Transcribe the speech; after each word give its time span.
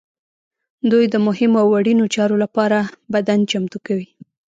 دوی 0.91 1.05
د 1.13 1.15
مهمو 1.27 1.57
او 1.63 1.69
اړینو 1.79 2.05
چارو 2.15 2.35
لپاره 2.43 2.77
بدن 3.13 3.39
چمتو 3.51 3.77
کوي. 3.87 4.07